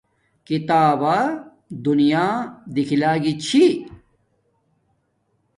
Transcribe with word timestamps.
کتابا 0.47 1.17
دونیا 1.83 2.25
دیکھلاگی 2.75 3.33
چھی 3.45 3.63